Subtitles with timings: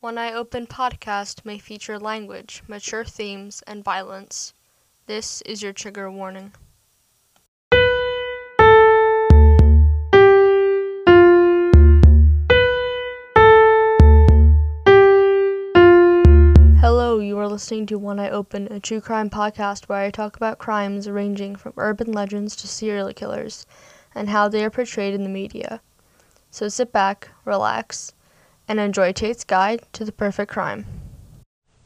[0.00, 4.54] One Eye Open podcast may feature language, mature themes, and violence.
[5.06, 6.52] This is your trigger warning.
[16.78, 20.36] Hello, you are listening to One Eye Open, a true crime podcast where I talk
[20.36, 23.66] about crimes ranging from urban legends to serial killers
[24.14, 25.80] and how they are portrayed in the media.
[26.52, 28.12] So sit back, relax,
[28.68, 30.84] and enjoy Taite's Guide to the Perfect Crime.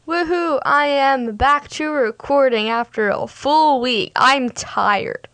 [0.05, 0.59] Woohoo!
[0.65, 4.11] I am back to recording after a full week.
[4.17, 5.29] I'm tired.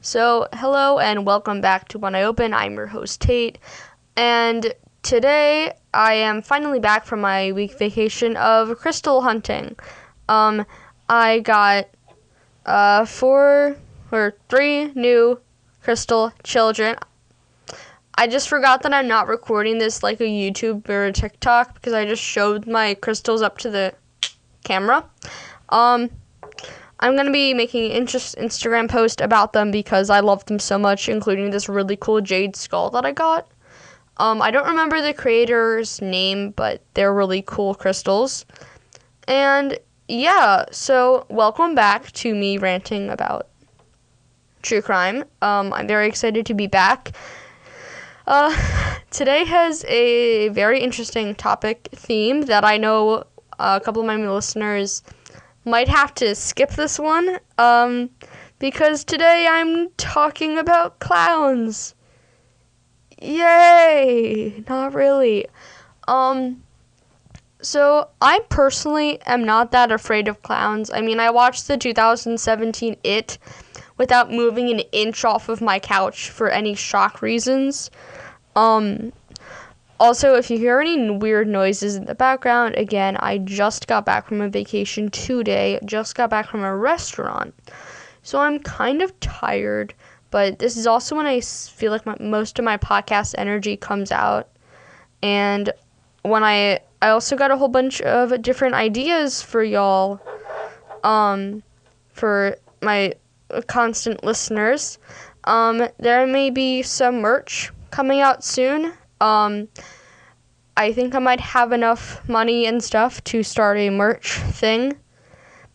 [0.00, 2.52] So, hello and welcome back to One Eye Open.
[2.52, 3.58] I'm your host, Tate.
[4.16, 9.76] And today I am finally back from my week vacation of crystal hunting.
[10.28, 10.66] Um,
[11.08, 11.88] I got
[12.66, 13.76] uh, four
[14.10, 15.40] or three new
[15.82, 16.96] crystal children.
[18.20, 21.94] I just forgot that I'm not recording this like a YouTube or a TikTok because
[21.94, 23.94] I just showed my crystals up to the
[24.62, 25.06] camera.
[25.70, 26.10] Um,
[27.00, 30.76] I'm gonna be making an interest Instagram post about them because I love them so
[30.78, 33.48] much, including this really cool jade skull that I got.
[34.18, 38.44] Um, I don't remember the creator's name, but they're really cool crystals.
[39.28, 39.78] And
[40.08, 43.48] yeah, so welcome back to me ranting about
[44.60, 45.24] true crime.
[45.40, 47.12] Um, I'm very excited to be back.
[48.26, 48.54] Uh,
[49.10, 53.24] today has a very interesting topic theme that I know
[53.58, 55.02] a couple of my listeners
[55.64, 58.10] might have to skip this one um,
[58.58, 61.94] because today I'm talking about clowns.
[63.20, 64.64] Yay!
[64.68, 65.46] Not really.
[66.08, 66.62] Um,
[67.60, 70.90] so I personally am not that afraid of clowns.
[70.90, 73.38] I mean, I watched the 2017 It
[74.00, 77.90] without moving an inch off of my couch for any shock reasons.
[78.56, 79.12] Um,
[80.00, 84.26] also, if you hear any weird noises in the background, again, I just got back
[84.26, 87.54] from a vacation today, just got back from a restaurant.
[88.22, 89.92] So I'm kind of tired,
[90.30, 94.10] but this is also when I feel like my, most of my podcast energy comes
[94.10, 94.48] out.
[95.22, 95.70] And
[96.22, 100.20] when I I also got a whole bunch of different ideas for y'all
[101.04, 101.62] um
[102.14, 103.14] for my
[103.66, 104.98] constant listeners.
[105.44, 108.92] Um there may be some merch coming out soon.
[109.20, 109.68] Um,
[110.76, 114.96] I think I might have enough money and stuff to start a merch thing.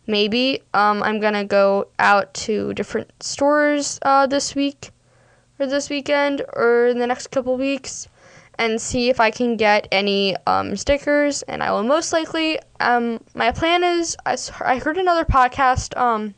[0.08, 4.92] Maybe um, I'm gonna go out to different stores uh, this week,
[5.60, 8.08] or this weekend, or in the next couple weeks,
[8.58, 11.42] and see if I can get any um, stickers.
[11.44, 12.60] And I will most likely.
[12.80, 15.98] Um, my plan is I, I heard another podcast.
[15.98, 16.36] Um,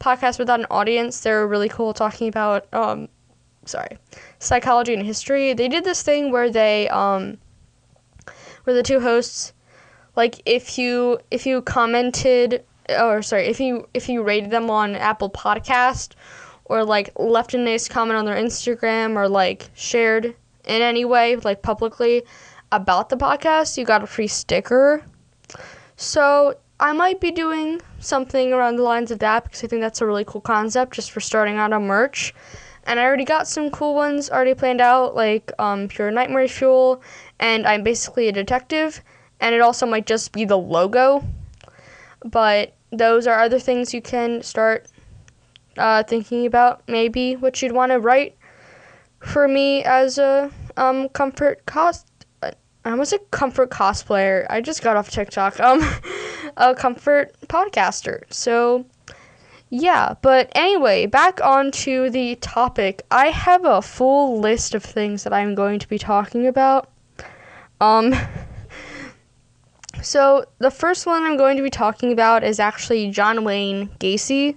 [0.00, 1.20] podcast without an audience.
[1.20, 3.08] They're really cool, talking about um,
[3.64, 3.98] sorry,
[4.38, 5.52] psychology and history.
[5.52, 7.38] They did this thing where they um
[8.64, 9.52] where the two hosts
[10.16, 14.96] like if you if you commented or sorry, if you if you rated them on
[14.96, 16.12] Apple Podcast
[16.64, 21.36] or like left a nice comment on their Instagram or like shared in any way
[21.36, 22.22] like publicly
[22.72, 25.04] about the podcast, you got a free sticker.
[25.96, 30.00] So, I might be doing something around the lines of that because I think that's
[30.00, 32.34] a really cool concept just for starting out on merch
[32.86, 37.02] and I already got some cool ones already planned out, like um, Pure Nightmare Fuel,
[37.40, 39.02] and I'm basically a detective,
[39.40, 41.24] and it also might just be the logo.
[42.24, 44.86] But those are other things you can start
[45.76, 48.36] uh, thinking about, maybe what you'd want to write
[49.18, 52.06] for me as a um, comfort cost.
[52.86, 54.46] I was a comfort cosplayer.
[54.48, 55.58] I just got off TikTok.
[55.58, 55.82] Um,
[56.56, 58.22] a comfort podcaster.
[58.30, 58.86] So
[59.70, 63.02] yeah, but anyway, back on to the topic.
[63.10, 66.88] I have a full list of things that I'm going to be talking about.
[67.80, 68.14] Um
[70.02, 74.54] So, the first one I'm going to be talking about is actually John Wayne Gacy,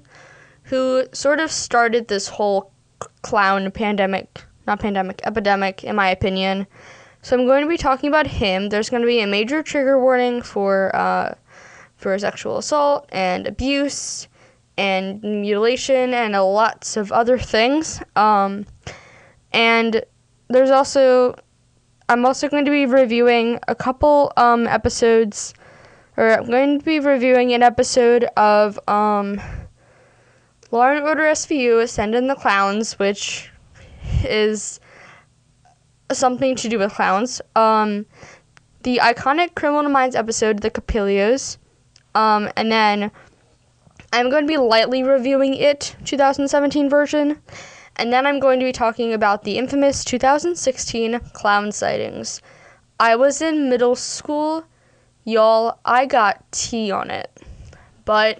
[0.63, 2.71] who sort of started this whole
[3.23, 6.67] clown pandemic, not pandemic, epidemic in my opinion.
[7.21, 8.69] So, I'm going to be talking about him.
[8.69, 11.35] There's going to be a major trigger warning for uh
[11.99, 14.29] for sexual assault and abuse
[14.77, 18.01] and mutilation and lots of other things.
[18.15, 18.65] Um,
[19.51, 20.01] and
[20.47, 21.35] there's also,
[22.07, 25.53] I'm also going to be reviewing a couple um, episodes,
[26.15, 29.41] or I'm going to be reviewing an episode of um,
[30.71, 33.51] Law and Order SVU Ascend the Clowns, which
[34.23, 34.79] is
[36.11, 37.41] something to do with clowns.
[37.55, 38.05] Um,
[38.83, 41.57] the iconic Criminal Minds episode, The Capilanos,
[42.15, 43.11] um, and then
[44.11, 47.41] I'm going to be lightly reviewing it 2017 version,
[47.95, 52.41] and then I'm going to be talking about the infamous 2016 clown sightings.
[52.99, 54.65] I was in middle school
[55.29, 57.31] y'all, I got tea on it.
[58.05, 58.39] But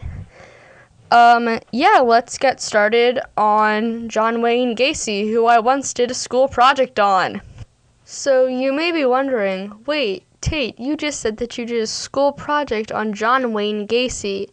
[1.12, 6.48] um yeah, let's get started on John Wayne Gacy, who I once did a school
[6.48, 7.42] project on.
[8.12, 12.32] So you may be wondering, wait, Taite, you just said that you did a school
[12.32, 14.50] project on John Wayne Gacy.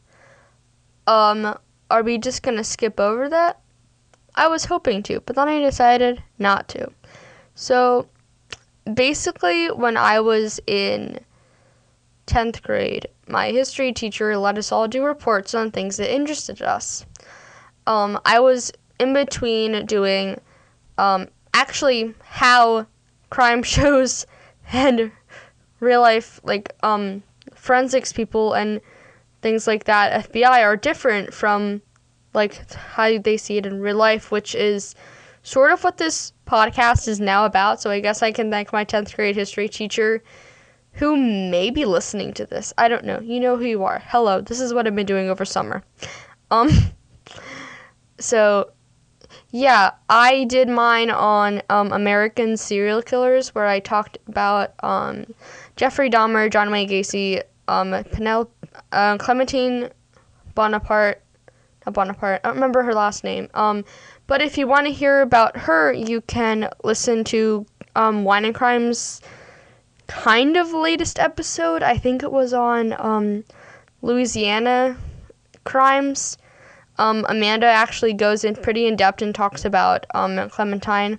[1.06, 1.58] Um,
[1.90, 3.58] are we just gonna skip over that?
[4.34, 6.92] I was hoping to, but then I decided not to.
[7.54, 8.10] So
[8.92, 11.18] basically, when I was in
[12.26, 17.06] 10th grade, my history teacher let us all do reports on things that interested us.
[17.86, 18.70] Um, I was
[19.00, 20.42] in between doing
[20.98, 22.86] um, actually how
[23.30, 24.26] crime shows
[24.72, 25.10] and
[25.80, 27.22] real life like um,
[27.54, 28.80] forensics people and
[29.42, 31.82] things like that FBI are different from
[32.34, 34.94] like how they see it in real life, which is
[35.42, 37.80] sort of what this podcast is now about.
[37.80, 40.22] So I guess I can thank my 10th grade history teacher
[40.92, 42.72] who may be listening to this.
[42.78, 43.20] I don't know.
[43.20, 44.02] You know who you are.
[44.06, 44.40] Hello.
[44.40, 45.82] This is what I've been doing over summer.
[46.50, 46.70] Um
[48.18, 48.70] so
[49.50, 55.26] yeah, I did mine on um, American serial killers where I talked about um,
[55.76, 58.48] Jeffrey Dahmer, John Wayne Gacy, um, Penel-
[58.92, 59.90] uh, Clementine
[60.54, 61.22] Bonaparte,
[61.84, 62.40] not Bonaparte.
[62.42, 63.48] I don't remember her last name.
[63.54, 63.84] Um,
[64.26, 67.64] but if you want to hear about her, you can listen to
[67.94, 69.20] um, Wine and Crimes
[70.06, 71.82] kind of latest episode.
[71.82, 73.44] I think it was on um,
[74.02, 74.96] Louisiana
[75.64, 76.38] crimes.
[76.98, 81.18] Um, Amanda actually goes in pretty in depth and talks about um, Clementine.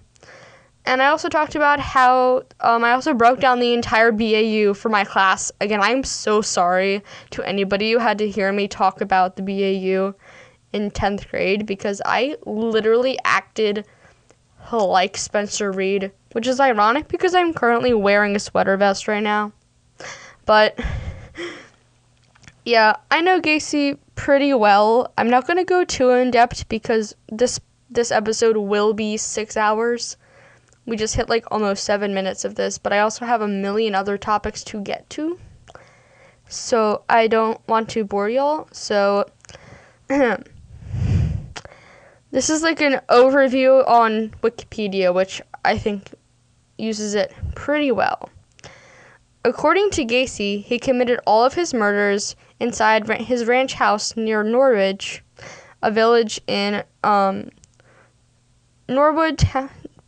[0.85, 4.87] And I also talked about how um, I also broke down the entire BAU for
[4.87, 5.51] my class.
[5.59, 10.15] Again, I'm so sorry to anybody who had to hear me talk about the BAU
[10.71, 13.85] in 10th grade because I literally acted
[14.71, 19.51] like Spencer Reid, which is ironic because I'm currently wearing a sweater vest right now.
[20.45, 20.79] But
[22.65, 25.13] yeah, I know Gacy pretty well.
[25.17, 29.55] I'm not going to go too in depth because this this episode will be 6
[29.55, 30.17] hours.
[30.85, 33.95] We just hit like almost seven minutes of this, but I also have a million
[33.95, 35.39] other topics to get to.
[36.49, 38.67] So I don't want to bore y'all.
[38.71, 39.25] So
[40.07, 40.39] this
[42.49, 46.13] is like an overview on Wikipedia, which I think
[46.77, 48.29] uses it pretty well.
[49.45, 55.23] According to Gacy, he committed all of his murders inside his ranch house near Norridge,
[55.81, 57.49] a village in um,
[58.89, 59.43] Norwood,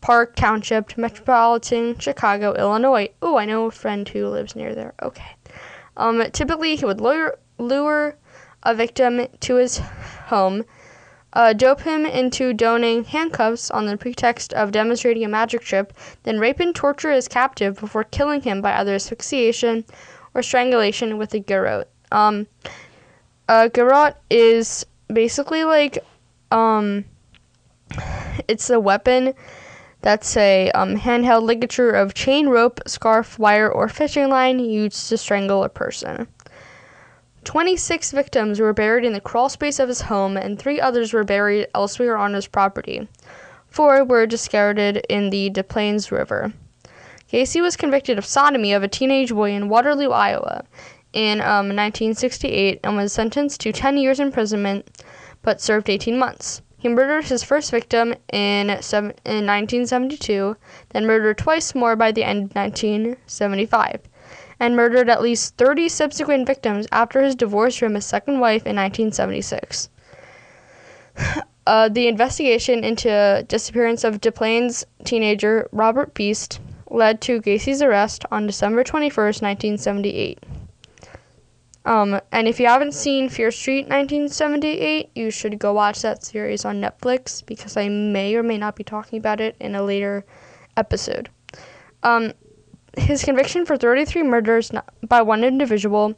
[0.01, 3.09] Park Township, metropolitan Chicago, Illinois.
[3.21, 4.93] Oh, I know a friend who lives near there.
[5.01, 5.35] Okay.
[5.97, 8.15] Um, typically, he would lure, lure
[8.63, 9.79] a victim to his
[10.27, 10.63] home,
[11.33, 15.91] uh, dope him into donning handcuffs on the pretext of demonstrating a magic trick,
[16.23, 19.83] then rape and torture his captive before killing him by either asphyxiation
[20.33, 21.87] or strangulation with a garrote.
[22.11, 22.47] Um,
[23.47, 25.97] a garrote is basically like,
[26.51, 27.05] um,
[28.47, 29.33] it's a weapon
[30.01, 35.17] that's a um, handheld ligature of chain, rope, scarf, wire, or fishing line used to
[35.17, 36.27] strangle a person.
[37.43, 41.23] 26 victims were buried in the crawl space of his home, and three others were
[41.23, 43.07] buried elsewhere on his property.
[43.67, 46.53] Four were discarded in the Des Plaines River.
[47.31, 50.65] Gacy was convicted of sodomy of a teenage boy in Waterloo, Iowa,
[51.13, 55.03] in um, 1968 and was sentenced to 10 years imprisonment
[55.41, 56.61] but served 18 months.
[56.77, 60.55] He murdered his first victim in, in 1972,
[60.89, 63.99] then murdered twice more by the end of 1975,
[64.61, 68.75] and murdered at least 30 subsequent victims after his divorce from his second wife in
[68.75, 69.89] 1976.
[71.67, 78.25] Uh, the investigation into disappearance of Des Plaines teenager Robert Piest led to Gacy's arrest
[78.31, 80.39] on December 21, 1978.
[81.85, 86.65] Um, and if you haven't seen Fear Street 1978, you should go watch that series
[86.65, 90.25] on Netflix because I may or may not be talking about it in a later
[90.75, 91.29] episode.
[92.03, 92.33] Um,
[92.97, 94.71] his conviction for 33 murders
[95.07, 96.15] by one individual,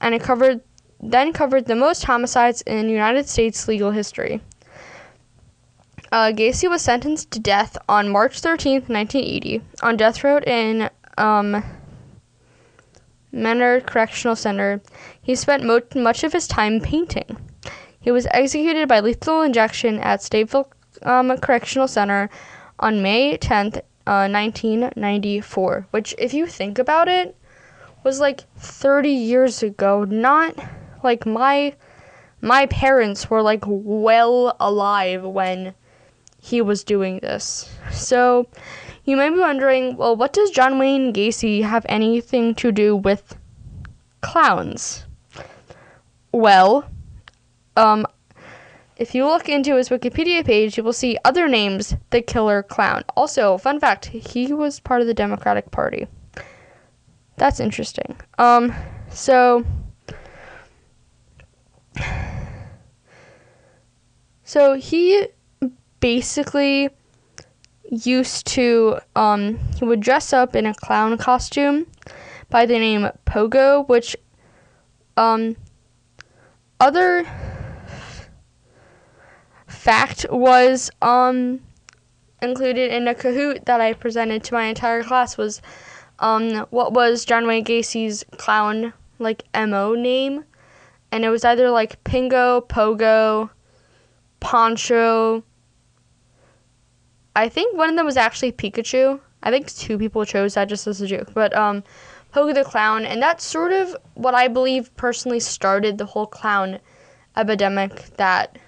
[0.00, 0.60] and it covered
[1.00, 4.40] then covered the most homicides in United States legal history.
[6.10, 11.62] Uh, Gacy was sentenced to death on March 13, 1980, on death row in um,
[13.34, 14.80] Menard Correctional Center,
[15.20, 17.36] he spent mo- much of his time painting.
[18.00, 20.66] He was executed by lethal injection at Stateville
[21.02, 22.30] um, Correctional Center
[22.78, 27.36] on May 10th, uh, 1994, which, if you think about it,
[28.04, 30.04] was like 30 years ago.
[30.04, 30.54] Not
[31.02, 31.74] like my
[32.40, 35.74] my parents were like well alive when
[36.40, 37.74] he was doing this.
[37.90, 38.46] So
[39.04, 43.36] you may be wondering, well, what does John Wayne Gacy have anything to do with
[44.20, 45.06] clowns?
[46.32, 46.88] Well,
[47.76, 48.06] um,
[48.96, 53.04] if you look into his Wikipedia page, you will see other names the killer clown.
[53.16, 56.06] Also, fun fact, he was part of the Democratic Party.
[57.36, 58.16] That's interesting.
[58.38, 58.72] Um,
[59.10, 59.64] so
[64.44, 65.26] so he
[66.00, 66.90] basically
[68.04, 71.86] used to um he would dress up in a clown costume
[72.50, 74.16] by the name Pogo, which
[75.16, 75.56] um
[76.80, 77.26] other
[79.66, 81.60] fact was um
[82.42, 85.62] included in a Kahoot that I presented to my entire class was
[86.18, 90.44] um what was John Wayne Gacy's clown like MO name
[91.14, 93.50] and it was either like Pingo, Pogo,
[94.40, 95.44] Poncho.
[97.36, 99.20] I think one of them was actually Pikachu.
[99.42, 101.34] I think two people chose that just as a joke.
[101.34, 101.82] But um
[102.34, 106.80] Pogo the Clown, and that's sort of what I believe personally started the whole clown
[107.36, 108.58] epidemic that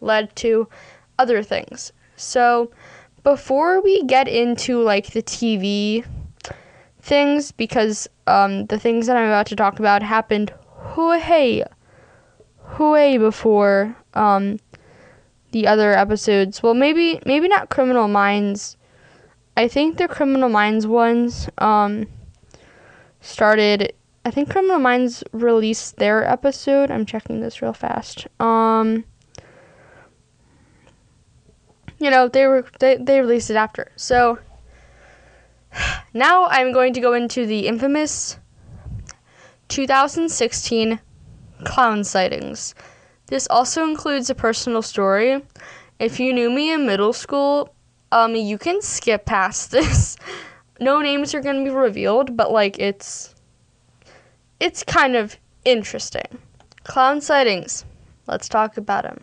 [0.00, 0.68] led to
[1.16, 1.92] other things.
[2.16, 2.72] So,
[3.22, 6.04] before we get into like the TV
[7.00, 10.52] things, because um, the things that I'm about to talk about happened
[10.96, 11.62] way,
[12.78, 14.58] way before um,
[15.56, 16.62] the other episodes.
[16.62, 18.76] Well, maybe maybe not Criminal Minds.
[19.56, 22.08] I think the Criminal Minds ones um,
[23.22, 23.94] started.
[24.26, 26.90] I think Criminal Minds released their episode.
[26.90, 28.26] I'm checking this real fast.
[28.38, 29.04] Um,
[31.98, 33.90] you know they were they, they released it after.
[33.96, 34.38] So
[36.12, 38.38] now I'm going to go into the infamous
[39.68, 41.00] 2016
[41.64, 42.74] clown sightings.
[43.26, 45.42] This also includes a personal story.
[45.98, 47.74] If you knew me in middle school,
[48.12, 50.16] um, you can skip past this.
[50.80, 53.34] no names are going to be revealed, but like it's
[54.60, 56.38] it's kind of interesting.
[56.84, 57.84] Clown sightings.
[58.26, 59.20] Let's talk about them.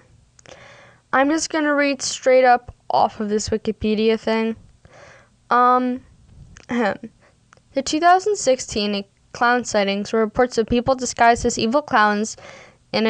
[1.12, 4.56] I'm just going to read straight up off of this Wikipedia thing.
[5.50, 6.02] Um
[6.70, 12.38] the 2016 clown sightings were reports of people disguised as evil clowns
[12.92, 13.06] in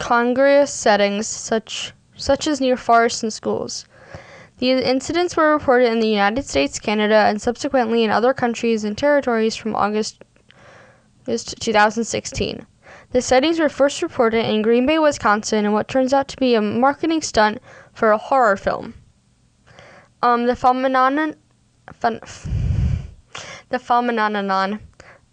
[0.00, 3.84] incongruous settings such such as near forests and schools.
[4.58, 8.96] The incidents were reported in the United States, Canada, and subsequently in other countries and
[8.96, 10.22] territories from August
[11.26, 12.66] 2016.
[13.12, 16.54] The sightings were first reported in Green Bay, Wisconsin, in what turns out to be
[16.54, 17.58] a marketing stunt
[17.94, 18.94] for a horror film.
[20.22, 21.36] Um, the phenomenon,
[22.00, 22.20] phen,
[23.70, 24.80] the phenomenon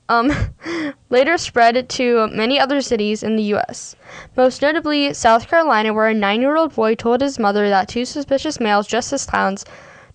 [0.10, 0.32] um,
[1.10, 3.96] later spread to many other cities in the U.S.,
[4.36, 8.06] most notably South Carolina, where a nine year old boy told his mother that two
[8.06, 9.66] suspicious males dressed as clowns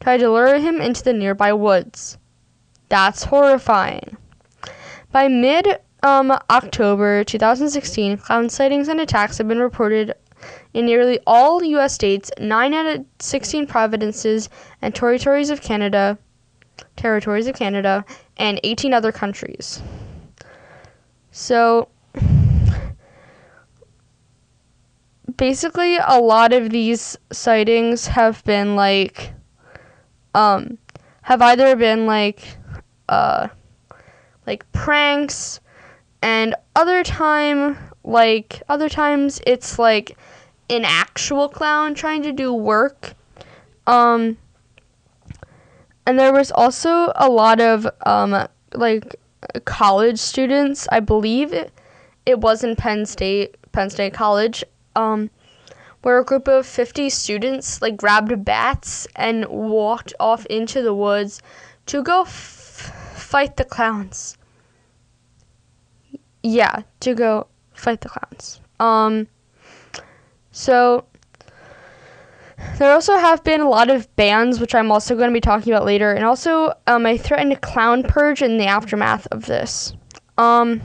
[0.01, 2.19] tried to lure him into the nearby woods.
[2.89, 4.17] That's horrifying.
[5.13, 10.15] By mid um, October 2016, clown sightings and attacks have been reported
[10.75, 11.95] in nearly all U.S.
[11.95, 14.49] states, 9 out of 16 provinces
[14.81, 16.19] and territories of Canada,
[16.97, 18.05] territories of Canada,
[18.37, 19.83] and 18 other countries.
[21.31, 21.89] So
[25.37, 29.33] basically a lot of these sightings have been like
[30.35, 30.79] um
[31.23, 32.57] have either been like
[33.09, 33.49] uh
[34.47, 35.61] like pranks
[36.23, 40.17] and other time like other times it's like
[40.69, 43.15] an actual clown trying to do work
[43.87, 44.37] um
[46.07, 49.17] and there was also a lot of um, like
[49.65, 50.89] college students.
[50.91, 51.73] I believe it,
[52.27, 54.65] it was in Penn State, Penn State College,
[54.97, 55.31] um,
[56.03, 61.41] where a group of 50 students like grabbed bats and walked off into the woods
[61.87, 64.37] to go f- fight the clowns.
[66.43, 68.61] Yeah, to go fight the clowns.
[68.81, 69.29] Um,
[70.51, 71.05] so
[72.79, 75.73] there also have been a lot of bans, which I'm also going to be talking
[75.73, 79.95] about later, and also um, a threatened clown purge in the aftermath of this.
[80.39, 80.81] Um,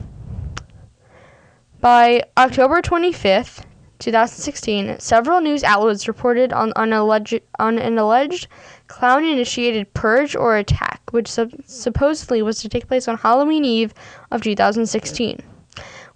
[1.80, 3.64] by October 25th,
[3.98, 8.46] 2016, several news outlets reported on, on, alleged, on an alleged
[8.86, 13.92] clown initiated purge or attack, which sub- supposedly was to take place on Halloween Eve
[14.30, 15.42] of 2016.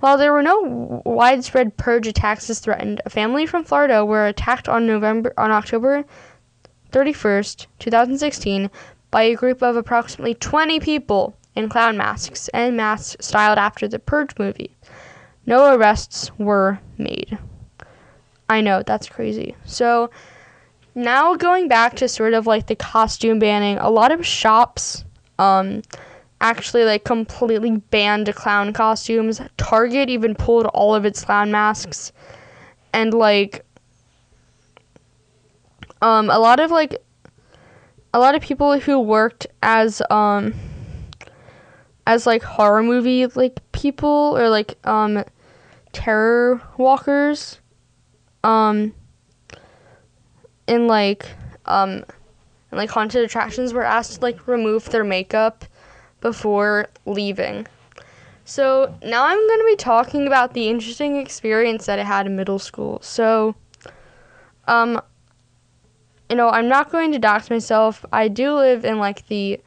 [0.03, 4.69] While there were no widespread purge attacks as threatened, a family from Florida were attacked
[4.69, 6.05] on November on October
[6.91, 8.69] 31st, 2016
[9.13, 14.01] by a group of approximately 20 people in clown masks and masks styled after the
[14.01, 14.75] Purge movie.
[15.47, 17.39] No arrests were made.
[18.49, 19.55] I know, that's crazy.
[19.67, 20.11] So,
[20.97, 25.05] now going back to sort of like the costume banning, a lot of shops
[25.39, 25.83] um,
[26.43, 29.41] actually like completely banned clown costumes.
[29.57, 32.13] Target even pulled all of its clown masks.
[32.93, 33.65] And like
[36.03, 37.03] um a lot of like
[38.13, 40.53] a lot of people who worked as um
[42.07, 45.25] as like horror movie like people or like um
[45.93, 47.61] terror walkers
[48.43, 48.93] um
[50.67, 51.27] in like
[51.67, 52.05] um
[52.71, 55.65] and like haunted attractions were asked to like remove their makeup
[56.23, 57.67] before leaving.
[58.45, 62.35] So now I'm going to be talking about the interesting experience that I had in
[62.35, 62.99] middle school.
[63.03, 63.55] So,
[64.67, 65.01] um,
[66.31, 68.07] you know, I'm not going to dox myself.
[68.13, 69.61] I do live in like the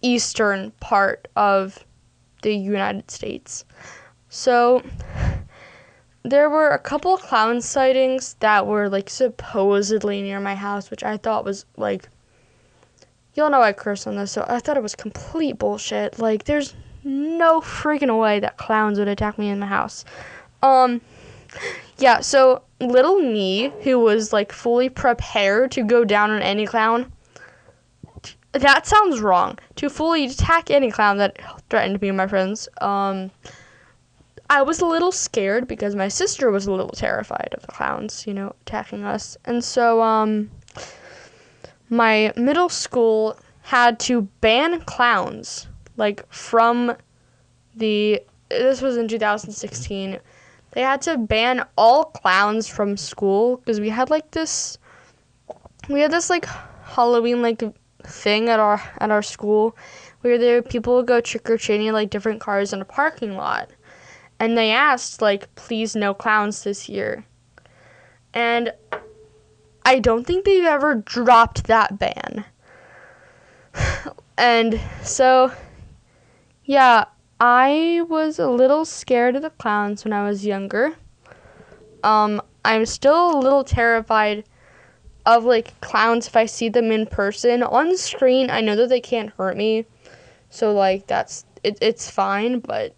[0.00, 1.84] eastern part of
[2.42, 3.64] the United States.
[4.28, 4.82] So,
[6.22, 11.16] there were a couple clown sightings that were like supposedly near my house, which I
[11.16, 12.08] thought was like
[13.34, 16.18] You'll know I curse on this, so I thought it was complete bullshit.
[16.18, 20.04] Like, there's no freaking way that clowns would attack me in my house.
[20.62, 21.00] Um,
[21.98, 27.12] yeah, so little me, who was like fully prepared to go down on any clown,
[28.52, 29.58] that sounds wrong.
[29.76, 33.30] To fully attack any clown that threatened me and my friends, um,
[34.48, 38.26] I was a little scared because my sister was a little terrified of the clowns,
[38.26, 39.36] you know, attacking us.
[39.44, 40.50] And so, um,
[41.90, 46.96] my middle school had to ban clowns like from
[47.76, 50.18] the this was in 2016
[50.72, 54.78] they had to ban all clowns from school because we had like this
[55.88, 56.46] we had this like
[56.84, 57.62] halloween like
[58.04, 59.76] thing at our at our school
[60.20, 63.70] where there people would go trick-or-treating like different cars in a parking lot.
[64.38, 67.24] And they asked like please no clowns this year.
[68.32, 68.72] And
[69.90, 72.44] I don't think they've ever dropped that ban.
[74.38, 75.50] and so,
[76.64, 77.06] yeah,
[77.40, 80.94] I was a little scared of the clowns when I was younger.
[82.04, 84.44] Um, I'm still a little terrified
[85.26, 87.64] of like clowns if I see them in person.
[87.64, 89.86] On screen, I know that they can't hurt me.
[90.50, 92.94] So like that's it, it's fine, but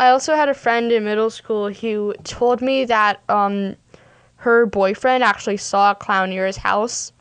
[0.00, 3.76] I also had a friend in middle school who told me that um
[4.38, 7.12] her boyfriend actually saw a clown near his house.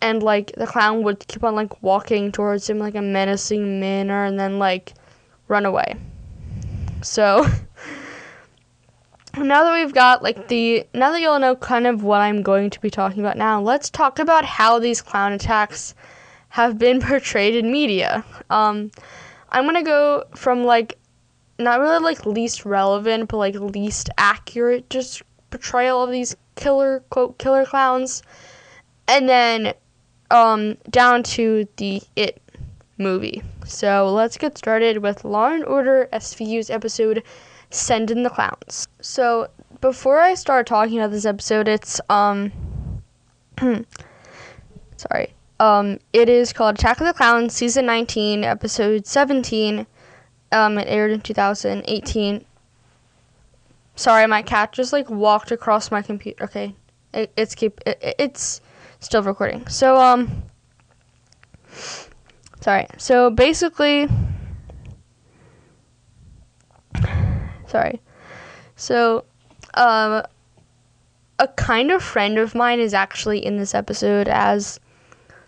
[0.00, 4.24] And like the clown would keep on like walking towards him like a menacing manner
[4.24, 4.94] and then like
[5.48, 5.96] run away.
[7.02, 7.44] So
[9.36, 12.70] now that we've got like the now that y'all know kind of what I'm going
[12.70, 15.94] to be talking about now, let's talk about how these clown attacks
[16.50, 18.24] have been portrayed in media.
[18.48, 18.92] Um,
[19.50, 20.98] I'm gonna go from like
[21.58, 27.38] not really like least relevant, but like least accurate just portrayal of these killer quote
[27.38, 28.22] killer clowns,
[29.08, 29.74] and then
[30.30, 32.42] um, down to the It
[32.98, 33.42] movie.
[33.66, 37.22] So let's get started with Law and Order SVU's episode
[37.70, 39.48] "Send in the Clowns." So
[39.80, 42.52] before I start talking about this episode, it's um,
[44.96, 49.86] sorry, um, it is called Attack of the Clowns, season 19, episode 17.
[50.52, 52.44] Um, it aired in 2018.
[53.96, 56.44] Sorry, my cat just like walked across my computer.
[56.44, 56.76] Okay,
[57.14, 58.60] it, it's keep it, it's
[59.00, 59.66] still recording.
[59.68, 60.42] So um,
[62.60, 62.86] sorry.
[62.98, 64.06] So basically,
[67.66, 68.02] sorry.
[68.76, 69.24] So
[69.74, 70.22] um,
[71.38, 74.78] a kind of friend of mine is actually in this episode as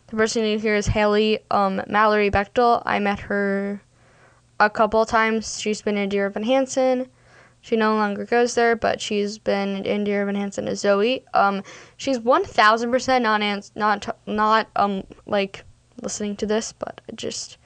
[0.07, 2.83] the person you hear is Haley um, Mallory Bechtel.
[2.87, 3.83] I met her
[4.59, 5.61] a couple times.
[5.61, 7.09] She's been in Dear Evan Hansen.
[7.68, 11.22] She no longer goes there, but she's been in Dear Evan Hansen as Zoe.
[11.35, 11.62] Um,
[11.98, 15.64] she's one thousand percent not ans- not not um like
[16.00, 17.59] listening to this, but just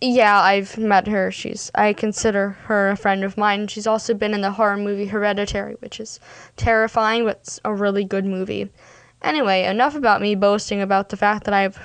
[0.00, 1.30] yeah, I've met her.
[1.30, 3.68] She's I consider her a friend of mine.
[3.68, 6.18] She's also been in the horror movie Hereditary, which is
[6.56, 8.68] terrifying, but it's a really good movie.
[9.22, 11.78] Anyway, enough about me boasting about the fact that I've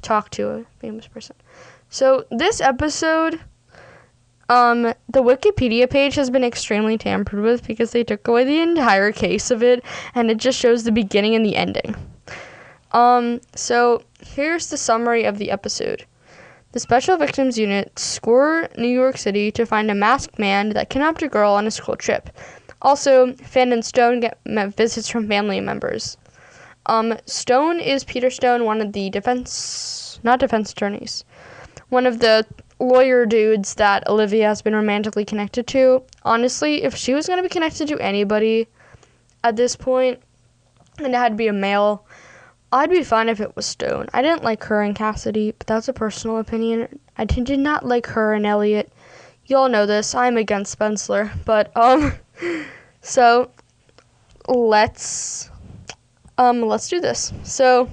[0.00, 1.36] talked to a famous person.
[1.90, 3.40] So this episode
[4.50, 9.12] um, the Wikipedia page has been extremely tampered with because they took away the entire
[9.12, 11.94] case of it and it just shows the beginning and the ending.
[12.90, 16.04] Um, so here's the summary of the episode.
[16.72, 21.22] The Special Victims Unit scour New York City to find a masked man that kidnapped
[21.22, 22.28] a girl on a school trip.
[22.82, 24.38] Also, Finn and Stone get
[24.76, 26.16] visits from family members.
[26.86, 31.24] Um, Stone is Peter Stone, one of the defense, not defense attorneys,
[31.88, 32.44] one of the
[32.80, 36.02] lawyer dudes that Olivia has been romantically connected to.
[36.24, 38.66] Honestly, if she was going to be connected to anybody
[39.44, 40.20] at this point,
[40.98, 42.06] and it had to be a male,
[42.72, 44.06] I'd be fine if it was Stone.
[44.14, 47.00] I didn't like her and Cassidy, but that's a personal opinion.
[47.18, 48.92] I did not like her and Elliot.
[49.46, 50.14] You all know this.
[50.14, 52.14] I'm against Spencer, but um,
[53.00, 53.50] so
[54.48, 55.50] let's
[56.38, 57.32] um let's do this.
[57.42, 57.90] So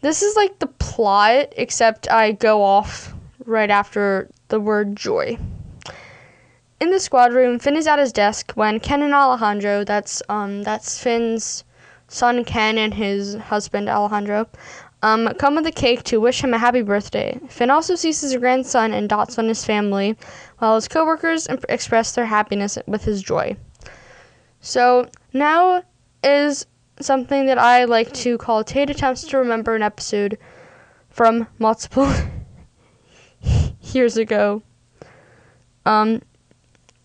[0.00, 3.14] this is like the plot, except I go off
[3.48, 5.38] right after the word joy.
[6.80, 10.62] In the squad room, Finn is at his desk when Ken and Alejandro, that's um
[10.62, 11.64] that's Finn's
[12.06, 14.46] son Ken and his husband Alejandro,
[15.02, 17.38] um, come with a cake to wish him a happy birthday.
[17.48, 20.16] Finn also sees his grandson and dots on his family,
[20.58, 23.56] while his coworkers imp- express their happiness with his joy.
[24.60, 25.82] So now
[26.22, 26.66] is
[27.00, 30.38] something that I like to call Taite attempts to remember an episode
[31.10, 32.12] from multiple
[33.94, 34.62] years ago.
[35.84, 36.22] Um,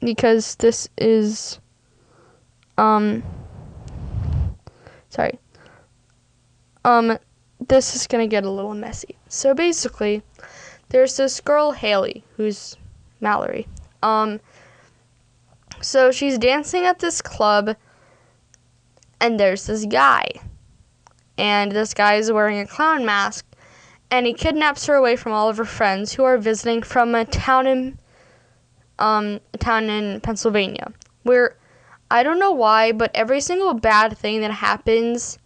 [0.01, 1.59] because this is
[2.77, 3.23] um
[5.09, 5.39] sorry.
[6.85, 7.17] Um,
[7.67, 9.15] this is gonna get a little messy.
[9.29, 10.21] So basically,
[10.89, 12.75] there's this girl Haley who's
[13.21, 13.67] Mallory.
[14.01, 14.41] Um,
[15.81, 17.75] so she's dancing at this club,
[19.19, 20.25] and there's this guy,
[21.37, 23.45] and this guy is wearing a clown mask,
[24.13, 27.25] and he kidnaps her away from all of her friends who are visiting from a
[27.25, 27.97] town in
[28.99, 31.57] um a town in Pennsylvania where
[32.11, 35.39] I don't know why, but every single bad thing that happens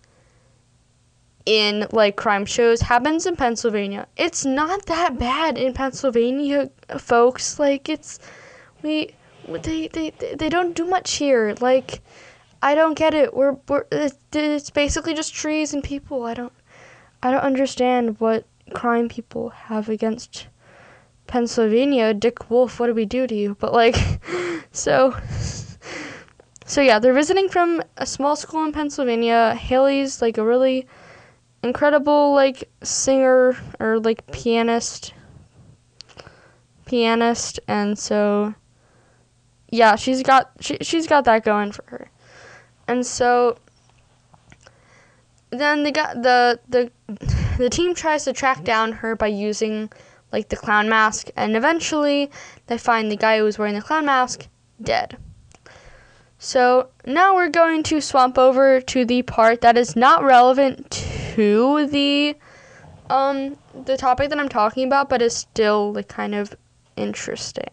[1.45, 4.05] in like crime shows happens in Pennsylvania.
[4.17, 7.57] It's not that bad in Pennsylvania, folks.
[7.59, 8.19] Like it's
[8.81, 9.15] we
[9.47, 11.55] they they they don't do much here.
[11.61, 12.01] Like
[12.61, 13.33] I don't get it.
[13.33, 16.25] We're we're it's basically just trees and people.
[16.25, 16.53] I don't
[17.23, 20.47] I don't understand what crime people have against
[21.27, 22.13] Pennsylvania.
[22.13, 23.55] Dick Wolf, what do we do to you?
[23.59, 23.95] But like
[24.71, 25.15] so
[26.65, 29.55] so yeah, they're visiting from a small school in Pennsylvania.
[29.55, 30.87] Haley's like a really
[31.63, 35.13] incredible like singer or like pianist
[36.85, 38.53] pianist and so
[39.69, 42.09] yeah, she's got she she's got that going for her.
[42.87, 43.57] And so
[45.49, 46.91] then they got the the
[47.57, 49.91] the team tries to track down her by using
[50.31, 52.29] like the clown mask and eventually
[52.67, 54.47] they find the guy who was wearing the clown mask
[54.81, 55.17] dead.
[56.39, 60.91] So now we're going to swamp over to the part that is not relevant
[61.35, 62.35] to the
[63.09, 66.55] um the topic that I'm talking about, but is still like kind of
[66.95, 67.69] interesting.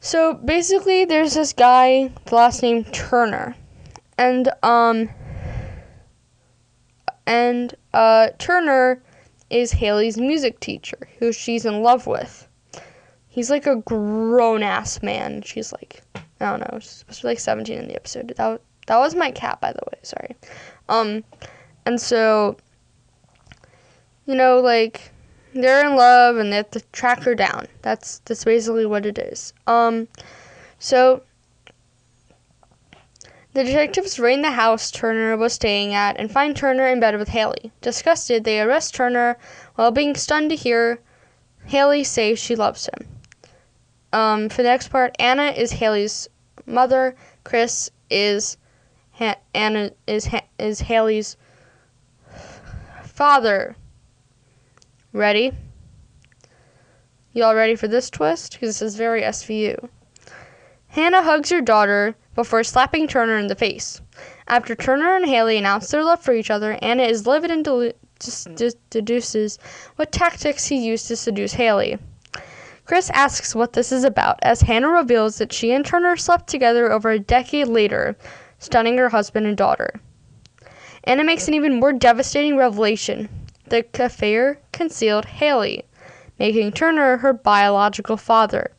[0.00, 3.56] So basically, there's this guy, the last name Turner,
[4.16, 5.08] and um
[7.28, 9.00] and uh Turner
[9.50, 12.48] is Haley's music teacher, who she's in love with.
[13.28, 15.42] He's like a grown ass man.
[15.42, 16.02] She's like
[16.40, 16.78] I don't know.
[16.80, 18.32] She's supposed to be like 17 in the episode.
[18.36, 19.98] That that was my cat, by the way.
[20.02, 20.36] Sorry.
[20.88, 21.22] Um,
[21.84, 22.56] and so,
[24.24, 25.12] you know, like
[25.52, 27.68] they're in love and they have to track her down.
[27.82, 29.52] That's that's basically what it is.
[29.66, 30.08] Um,
[30.78, 31.22] so
[33.54, 37.28] the detectives raid the house Turner was staying at and find Turner in bed with
[37.28, 37.72] Haley.
[37.80, 39.36] Disgusted, they arrest Turner
[39.74, 41.00] while being stunned to hear
[41.66, 43.08] Haley say she loves him.
[44.12, 46.28] Um, for the next part, Anna is Haley's
[46.66, 47.14] mother.
[47.44, 48.56] Chris is
[49.12, 51.36] ha- Anna is ha- is Haley's
[53.02, 53.76] father.
[55.12, 55.52] Ready?
[57.32, 58.52] You all ready for this twist?
[58.52, 59.88] Because this is very SVU.
[60.88, 64.00] Hannah hugs her daughter before slapping Turner in the face.
[64.46, 67.94] After Turner and Haley announce their love for each other, Anna is livid and delu-
[68.90, 69.58] deduces
[69.96, 71.98] what tactics he used to seduce Haley.
[72.84, 76.92] Chris asks what this is about as Hannah reveals that she and Turner slept together
[76.92, 78.16] over a decade later,
[78.60, 80.00] stunning her husband and daughter.
[81.02, 83.28] Anna makes an even more devastating revelation.
[83.66, 85.82] The affair concealed Haley,
[86.38, 88.70] making Turner her biological father.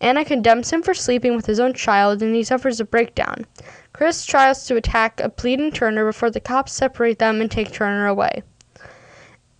[0.00, 3.46] Anna condemns him for sleeping with his own child and he suffers a breakdown.
[3.92, 8.06] Chris tries to attack a pleading Turner before the cops separate them and take Turner
[8.06, 8.42] away.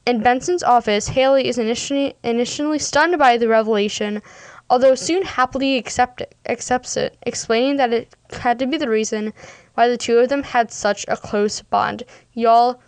[0.06, 4.22] In Benson's office, Haley is initially, initially stunned by the revelation,
[4.70, 9.34] although soon happily accept accepts it, explaining that it had to be the reason
[9.74, 12.04] why the two of them had such a close bond.
[12.32, 12.80] Y'all,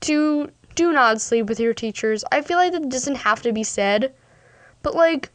[0.00, 2.24] do do not sleep with your teachers.
[2.32, 4.12] I feel like that doesn't have to be said,
[4.82, 5.30] but like,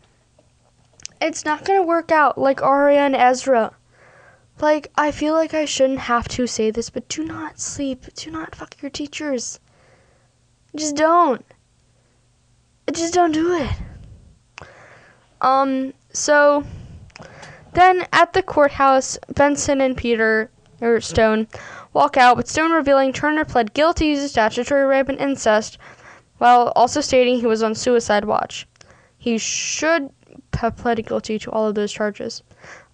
[1.22, 3.74] it's not gonna work out like Aria and Ezra.
[4.62, 8.06] Like, I feel like I shouldn't have to say this, but do not sleep.
[8.16, 9.60] Do not fuck your teachers.
[10.76, 11.46] Just don't.
[12.92, 13.72] Just don't do it.
[15.42, 16.66] Um, so
[17.74, 20.52] then at the courthouse, Benson and Peter,
[20.82, 21.48] or Stone,
[21.94, 25.78] walk out, with Stone revealing Turner pled guilty to statutory rape and incest,
[26.38, 28.68] while also stating he was on suicide watch.
[29.18, 30.10] He should
[30.60, 32.44] have pled guilty to all of those charges.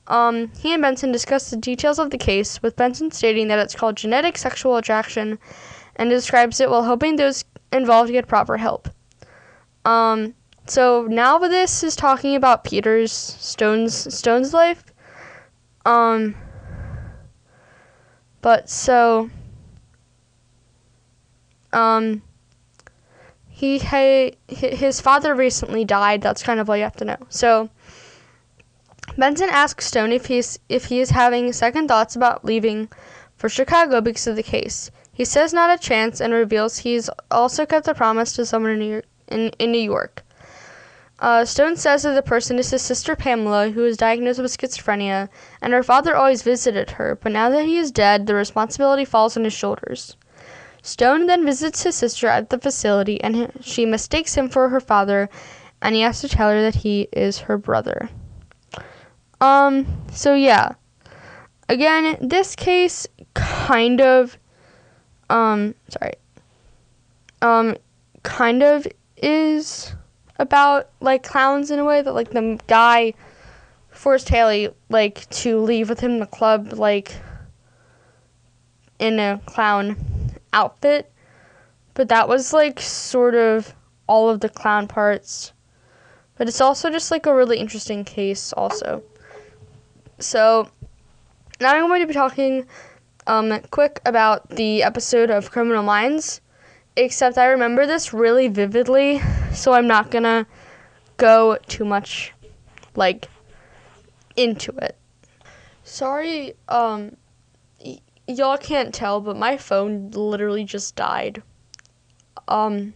[0.08, 3.76] Um, he and Benson discussed the details of the case, with Benson stating that it's
[3.76, 5.40] called genetic sexual attraction
[5.96, 8.90] and describes it while hoping those involved get proper help.
[9.84, 10.34] Um,
[10.68, 14.84] so now this is talking about Peter's Stone's Stone's life.
[15.86, 16.36] Um,
[18.42, 19.30] but so
[21.74, 22.22] um
[23.56, 26.22] he had his father recently died.
[26.22, 27.16] That's kind of all you have to know.
[27.30, 27.70] So
[29.18, 32.90] Benson asks Stone if he's if he is having second thoughts about leaving
[33.38, 34.92] for Chicago because of the case.
[35.14, 38.80] He says not a chance and reveals he's also kept a promise to someone in
[38.80, 39.06] New York.
[39.30, 40.24] In, in New York.
[41.20, 45.30] Uh, Stone says that the person is his sister Pamela, who was diagnosed with schizophrenia,
[45.62, 49.38] and her father always visited her, but now that he is dead, the responsibility falls
[49.38, 50.18] on his shoulders.
[50.86, 55.32] Stone then visits his sister at the facility, and she mistakes him for her father,
[55.82, 58.08] and he has to tell her that he is her brother.
[59.42, 60.74] Um, so yeah.
[61.68, 64.38] Again, this case kind of
[65.32, 66.14] um sorry.
[67.42, 67.78] Um
[68.22, 68.86] kind of
[69.18, 69.92] is
[70.38, 73.16] about like clowns in a way that like the guy
[73.90, 77.16] forced Haley like to leave with him the club like
[79.00, 80.15] in a clown
[80.56, 81.12] outfit.
[81.94, 83.76] But that was like sort of
[84.08, 85.54] all of the clown parts.
[86.38, 89.04] But it's also just like a really interesting case also.
[90.20, 90.70] So
[91.62, 92.66] now I'm going to be talking
[93.28, 96.42] um, quick about the episode of Criminal Minds.
[96.98, 99.22] Except I remember this really vividly,
[99.54, 100.48] so I'm not gonna
[101.18, 102.34] go too much
[102.96, 103.28] like
[104.38, 104.96] into it.
[105.84, 107.18] Sorry, um,
[108.28, 111.42] y'all can't tell, but my phone literally just died.
[112.48, 112.94] Um,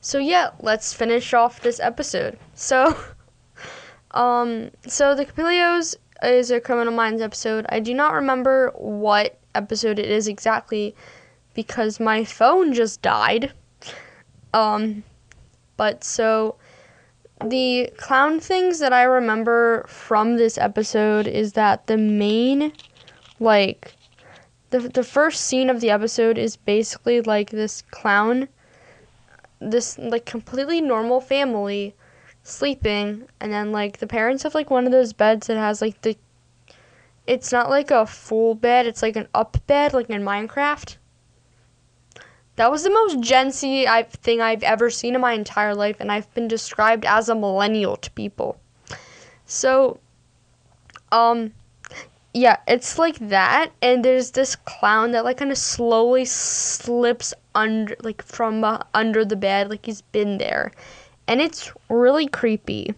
[0.00, 2.38] so yeah, let's finish off this episode.
[2.54, 2.96] So,
[4.12, 7.66] um, so the Capilanos is a Criminal Minds episode.
[7.68, 10.94] I do not remember what episode it is exactly
[11.54, 13.52] because my phone just died.
[14.52, 15.04] Um,
[15.76, 16.56] but so
[17.44, 22.72] the clown things that I remember from this episode is that the main,
[23.40, 23.94] like,
[24.74, 28.48] the the first scene of the episode is basically like this clown,
[29.60, 31.94] this like completely normal family
[32.42, 36.02] sleeping and then like the parents have like one of those beds that has like
[36.02, 36.14] the
[37.26, 40.98] it's not like a full bed it's like an up bed like in minecraft
[42.56, 46.12] that was the most Gen Z thing I've ever seen in my entire life, and
[46.12, 48.60] I've been described as a millennial to people.
[49.44, 49.98] So,
[51.10, 51.52] um,
[52.34, 57.94] yeah, it's like that, and there's this clown that like kind of slowly slips under,
[58.02, 60.72] like from uh, under the bed, like he's been there,
[61.28, 62.94] and it's really creepy.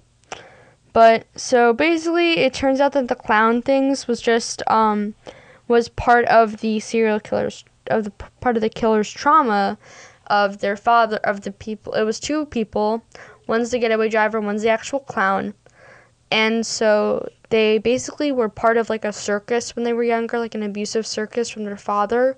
[0.95, 5.15] But so basically, it turns out that the clown things was just um
[5.69, 9.77] was part of the serial killer's of the part of the killer's trauma
[10.29, 11.93] of their father of the people.
[11.93, 13.05] It was two people.
[13.47, 15.53] One's the getaway driver, one's the actual clown.
[16.31, 20.55] And so they basically were part of like a circus when they were younger, like
[20.55, 22.37] an abusive circus from their father,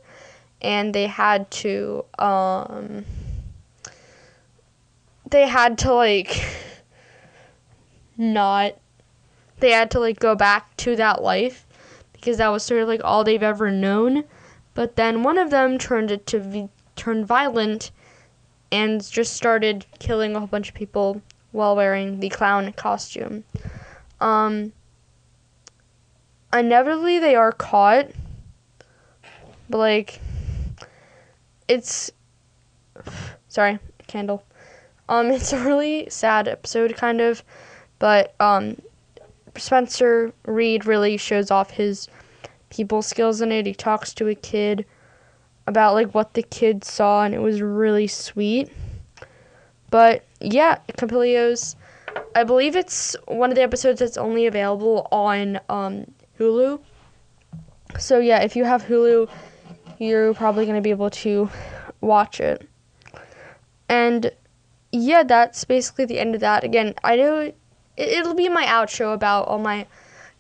[0.61, 3.05] and they had to um
[5.31, 6.45] they had to like
[8.17, 8.75] not
[9.61, 11.67] they had to like go back to that life
[12.13, 14.25] because that was sort of like all they've ever known
[14.75, 17.91] but then one of them turned it to v- turn violent
[18.71, 23.45] and just started killing a whole bunch of people while wearing the clown costume.
[24.21, 24.73] Um,
[26.53, 28.09] inevitably, they are caught,
[29.69, 30.21] but like,
[31.67, 32.11] it's
[33.49, 34.43] sorry, candle.
[35.09, 37.43] Um, it's a really sad episode, kind of,
[37.99, 38.77] but um,
[39.57, 42.09] Spencer Reid really shows off his
[42.71, 43.67] people skills in it.
[43.67, 44.85] He talks to a kid
[45.67, 48.73] about like what the kid saw and it was really sweet.
[49.91, 51.77] But yeah, Capilanos
[52.35, 56.81] I believe it's one of the episodes that's only available on um, Hulu.
[57.99, 59.29] So yeah, if you have Hulu,
[59.99, 61.51] you're probably going to be able to
[62.01, 62.69] watch it.
[63.89, 64.31] And
[64.93, 66.65] yeah, that's basically the end of that.
[66.65, 67.53] Again, I know
[67.97, 69.87] it'll be my outro about all my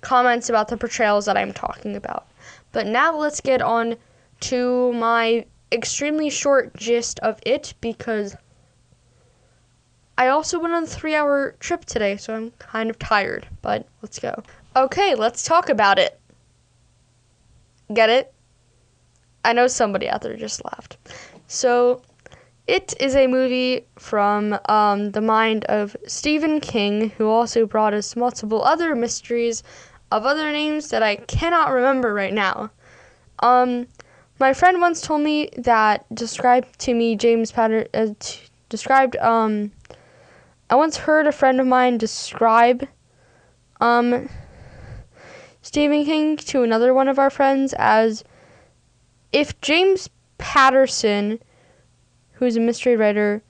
[0.00, 2.26] comments about the portrayals that I'm talking about.
[2.72, 3.96] But now let's get on
[4.40, 8.36] to my extremely short gist of it because
[10.16, 13.86] I also went on a three hour trip today, so I'm kind of tired, but
[14.02, 14.42] let's go.
[14.78, 16.20] Okay, let's talk about it.
[17.92, 18.32] Get it?
[19.44, 20.98] I know somebody out there just laughed.
[21.48, 22.02] So,
[22.68, 28.14] it is a movie from um, the mind of Stephen King, who also brought us
[28.14, 29.64] multiple other mysteries
[30.12, 32.70] of other names that I cannot remember right now.
[33.40, 33.88] Um,
[34.38, 39.72] my friend once told me that described to me James Patter uh, t- described um
[40.70, 42.86] I once heard a friend of mine describe
[43.80, 44.28] um
[45.68, 48.24] Stephen King to another one of our friends as
[49.32, 51.40] if James Patterson,
[52.32, 53.42] who's a mystery writer,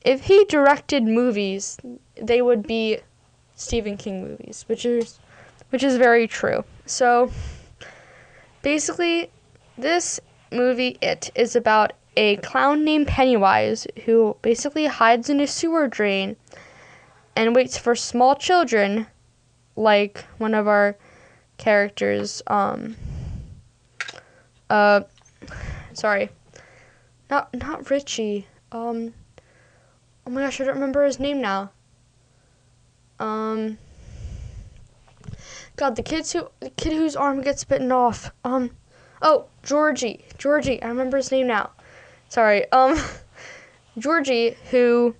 [0.00, 1.78] if he directed movies,
[2.20, 2.98] they would be
[3.54, 5.20] Stephen King movies, which is
[5.70, 6.64] which is very true.
[6.86, 7.30] So
[8.62, 9.30] basically
[9.78, 10.18] this
[10.50, 16.34] movie, It, is about a clown named Pennywise who basically hides in a sewer drain
[17.36, 19.06] and waits for small children,
[19.76, 20.96] like one of our
[21.62, 22.42] characters.
[22.46, 22.96] Um,
[24.68, 25.02] uh,
[25.92, 26.30] sorry,
[27.30, 28.46] not not Richie.
[28.72, 29.14] Um,
[30.26, 31.70] oh my gosh, I don't remember his name now.
[33.18, 33.78] Um,
[35.76, 38.32] God, the kids who the kid whose arm gets bitten off.
[38.44, 38.70] Um,
[39.22, 40.24] Oh, Georgie.
[40.36, 40.82] Georgie.
[40.82, 41.70] I remember his name now.
[42.28, 42.70] Sorry.
[42.72, 42.98] Um,
[43.98, 45.14] Georgie, who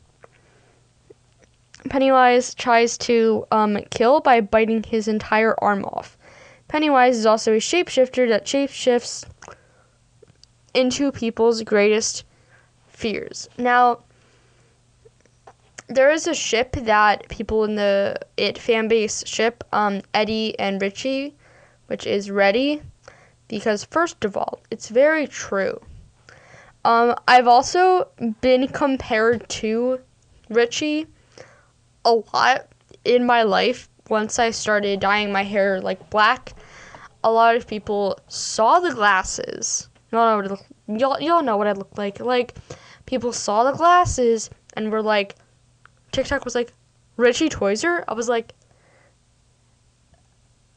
[1.89, 6.19] Pennywise tries to um, kill by biting his entire arm off.
[6.73, 9.27] Pennywise is also a shapeshifter that shapeshifts
[10.73, 12.25] into people's greatest
[12.89, 13.47] fears.
[13.59, 13.99] Now,
[15.89, 20.81] there is a ship that people in the It fan base ship, um, Eddie and
[20.81, 21.35] Richie,
[21.89, 22.81] which is Reddie
[23.49, 25.79] because first of all, it's very true.
[26.87, 28.09] Um, I've also
[28.41, 30.01] been compared to
[30.49, 31.07] Richie
[32.07, 32.67] a lot
[33.05, 33.91] in my life.
[34.09, 36.55] Once I started dyeing my hair like black,
[37.25, 39.89] a lot of people saw the glasses.
[40.11, 42.21] Y'all know what look, y'all, y'all know what I look like.
[42.21, 42.55] Like
[43.07, 45.37] people saw the glasses and were like,
[46.13, 46.73] TikTok was like,
[47.17, 48.05] Richie Tozier.
[48.09, 48.55] I was like,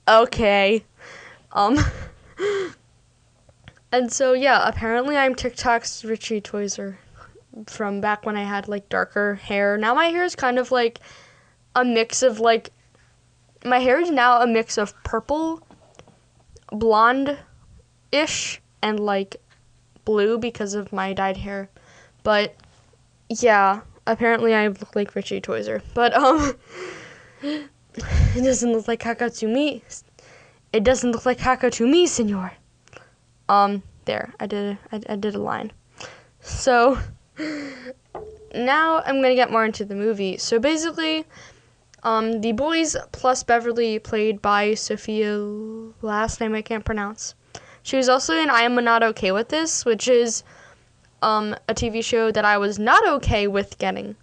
[0.08, 0.84] okay.
[1.52, 1.80] Um.
[3.92, 6.98] and so yeah, apparently I'm TikTok's Richie Tozier
[7.68, 9.78] from back when I had like darker hair.
[9.78, 11.00] Now my hair is kind of like
[11.76, 12.72] a mix of like
[13.64, 15.65] my hair is now a mix of purple,
[16.72, 17.38] blonde
[18.12, 19.38] ish, and like
[20.06, 21.70] blue because of my dyed hair.
[22.24, 22.56] But
[23.30, 25.82] yeah, apparently I look like Richie Tozier.
[25.94, 26.56] But um
[27.42, 27.70] it
[28.44, 29.84] doesn't look like Kaka to me.
[30.74, 32.54] It doesn't look like Haka to me, senor.
[33.48, 35.72] Um, there, I did, I, I did a line.
[36.42, 36.98] So,
[38.54, 40.38] now I'm gonna get more into the movie.
[40.38, 41.26] So basically,
[42.06, 45.38] um, the boys plus Beverly, played by Sophia,
[46.02, 47.34] last name I can't pronounce.
[47.82, 50.44] She was also in I Am Not Okay with This, which is
[51.24, 54.16] um, a TV show that I was not okay with getting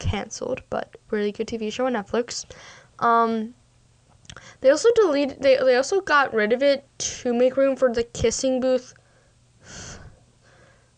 [0.00, 2.44] canceled, but really good TV show on Netflix.
[2.98, 3.54] Um,
[4.60, 5.40] they also deleted.
[5.40, 8.94] They they also got rid of it to make room for the kissing booth.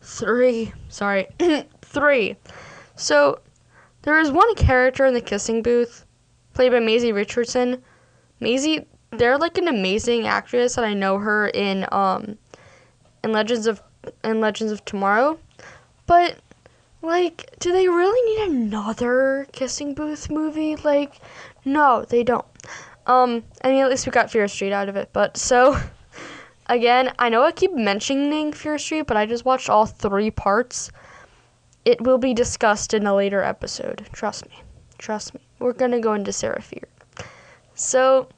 [0.00, 0.72] Three.
[0.88, 1.26] Sorry,
[1.83, 2.37] three.
[2.96, 3.40] So
[4.03, 6.07] there is one character in the kissing booth,
[6.61, 7.83] played by Maisie Richardson.
[8.38, 12.37] Maisie, they're like an amazing actress, and I know her in um,
[13.25, 13.83] in Legends of
[14.23, 15.38] in Legends of Tomorrow,
[16.05, 16.37] but
[17.01, 20.77] like, do they really need another kissing booth movie?
[20.77, 21.14] Like,
[21.64, 22.44] no, they don't.
[23.07, 25.09] Um, I mean, at least we got Fear Street out of it.
[25.14, 25.81] But so,
[26.66, 30.90] again, I know I keep mentioning Fear Street, but I just watched all three parts.
[31.87, 34.07] It will be discussed in a later episode.
[34.12, 34.62] Trust me.
[34.99, 35.40] Trust me.
[35.61, 36.88] We're gonna go into Fear.
[37.75, 38.29] So,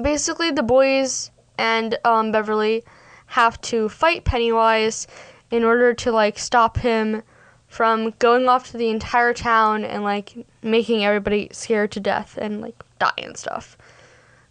[0.00, 2.84] basically, the boys and um, Beverly
[3.26, 5.06] have to fight Pennywise
[5.50, 7.22] in order to like stop him
[7.66, 12.60] from going off to the entire town and like making everybody scared to death and
[12.60, 13.76] like die and stuff.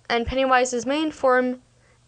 [0.10, 1.62] And Pennywise's main form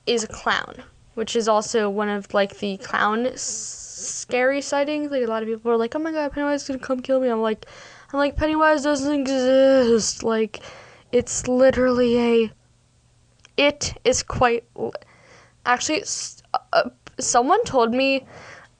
[0.05, 5.11] is a clown, which is also one of like the clown s- scary sightings.
[5.11, 7.19] Like a lot of people are like, "Oh my god, Pennywise is gonna come kill
[7.19, 7.65] me." I'm like,
[8.11, 10.23] I'm like Pennywise doesn't exist.
[10.23, 10.61] Like,
[11.11, 12.51] it's literally a.
[13.57, 14.65] It is quite.
[15.65, 16.03] Actually,
[16.73, 16.89] uh,
[17.19, 18.25] someone told me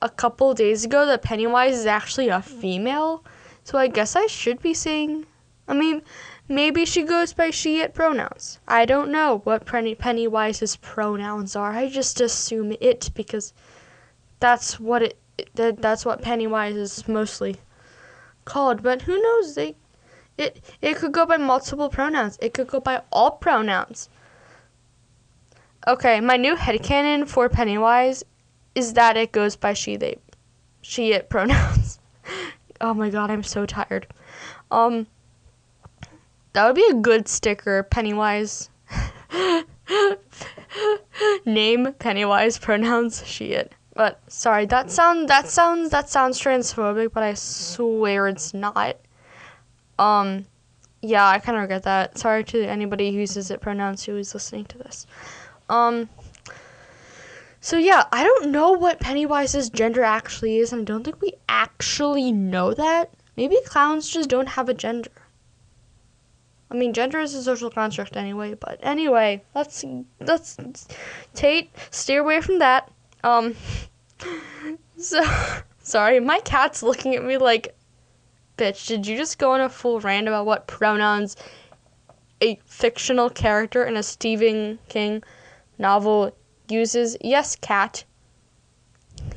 [0.02, 3.24] a couple days ago that Pennywise is actually a female.
[3.64, 5.26] So I guess I should be saying.
[5.68, 6.04] I mean,
[6.48, 8.60] maybe she goes by she it pronouns.
[8.68, 11.72] I don't know what Pennywise's pronouns are.
[11.72, 13.54] I just assume it because
[14.40, 15.18] that's what it
[15.56, 17.58] that, that's what Pennywise is mostly
[18.46, 18.84] called.
[18.84, 19.56] But who knows?
[19.56, 19.76] They
[20.38, 22.38] it it could go by multiple pronouns.
[22.42, 24.10] It could go by all pronouns.
[25.88, 28.24] Okay, my new headcanon for Pennywise
[28.74, 30.18] is that it goes by she, they,
[30.82, 32.00] she, it pronouns.
[32.82, 34.08] oh my god, I'm so tired.
[34.72, 35.08] Um,
[36.54, 38.70] that would be a good sticker, Pennywise.
[41.46, 43.74] Name Pennywise pronouns she it.
[43.96, 48.98] But sorry, that sound that sounds that sounds transphobic, but I swear it's not.
[49.98, 50.46] Um
[51.02, 52.18] yeah, I kind of regret that.
[52.18, 55.08] Sorry to anybody who uses it pronouns who is listening to this.
[55.70, 56.10] Um
[57.62, 61.34] so yeah, I don't know what Pennywise's gender actually is, and I don't think we
[61.48, 63.12] actually know that.
[63.38, 65.10] Maybe clowns just don't have a gender.
[66.70, 68.56] I mean, gender is a social construct anyway.
[68.56, 69.86] But anyway, let's
[70.20, 70.58] let's
[71.34, 72.92] Taite steer away from that.
[73.26, 73.56] Um,
[74.98, 75.24] so
[75.82, 77.76] sorry, my cat's looking at me like,
[78.56, 78.88] bitch.
[78.88, 81.36] Did you just go on a full rant about what pronouns
[82.40, 85.24] a fictional character in a Stephen King
[85.80, 86.38] novel
[86.70, 87.18] uses?
[87.20, 88.04] Yes, cat.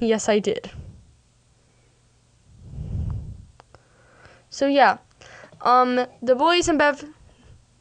[0.01, 0.71] Yes, I did.
[4.51, 4.99] So yeah,
[5.63, 7.07] um, the boys and Bev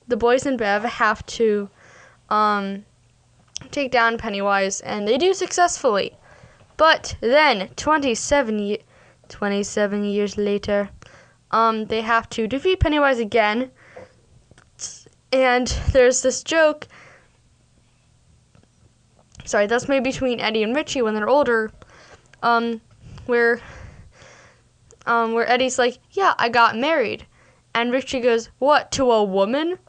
[0.08, 1.70] the boys and Bev have to
[2.30, 2.86] um,
[3.72, 6.16] take down Pennywise, and they do successfully.
[6.78, 8.84] But then, 27, ye-
[9.30, 10.90] 27 years later,
[11.52, 13.72] um, they have to defeat Pennywise again.
[15.32, 16.88] And there's this joke.
[19.44, 21.72] Sorry, that's made between Eddie and Richie when they're older,
[22.44, 22.82] um,
[23.26, 23.60] where,
[25.06, 27.26] um, where Eddie's like, "Yeah, I got married,"
[27.74, 29.80] and Richie goes, "What to a woman?"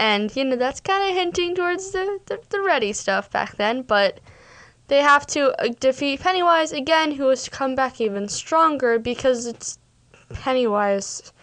[0.00, 3.82] And, you know, that's kind of hinting towards the, the, the Reddie stuff back then.
[3.82, 4.18] But
[4.88, 9.78] they have to uh, defeat Pennywise again, who has come back even stronger because it's
[10.32, 11.34] Pennywise.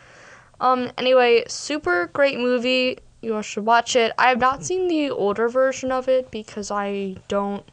[0.59, 2.97] Um, anyway, super great movie.
[3.21, 4.11] You all should watch it.
[4.17, 7.63] I have not seen the older version of it because I don't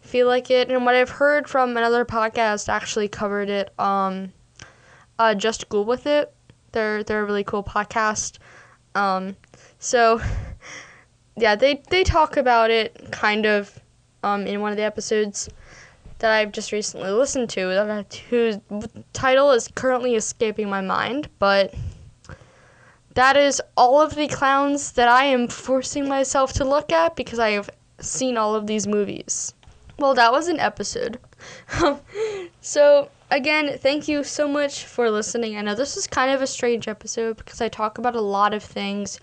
[0.00, 0.70] feel like it.
[0.70, 3.78] And what I've heard from another podcast actually covered it.
[3.78, 4.32] Um,
[5.18, 6.32] uh, just Google with it.
[6.72, 8.38] They're they're a really cool podcast.
[8.94, 9.36] Um,
[9.86, 10.20] so,
[11.36, 13.80] yeah, they they talk about it kind of
[14.24, 15.48] um, in one of the episodes
[16.18, 18.58] that I've just recently listened to, that whose
[19.12, 21.72] title is currently escaping my mind, but
[23.14, 27.38] that is all of the clowns that I am forcing myself to look at because
[27.38, 27.70] I have
[28.00, 29.54] seen all of these movies.
[30.00, 31.20] Well, that was an episode.
[32.60, 35.56] so, again, thank you so much for listening.
[35.56, 38.52] I know this is kind of a strange episode because I talk about a lot
[38.52, 39.20] of things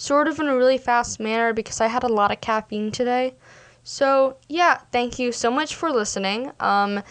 [0.00, 3.34] sort of in a really fast manner because I had a lot of caffeine today.
[3.84, 6.52] So, yeah, thank you so much for listening.
[6.58, 7.02] Um,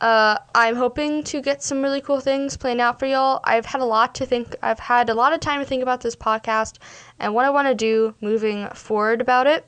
[0.00, 3.40] uh, I'm hoping to get some really cool things planned out for y'all.
[3.44, 6.00] I've had a lot to think, I've had a lot of time to think about
[6.00, 6.78] this podcast
[7.20, 9.66] and what I want to do moving forward about it.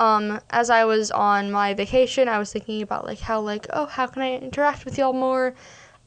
[0.00, 3.86] Um, as I was on my vacation, I was thinking about like how like oh
[3.86, 5.54] how can I interact with y'all more?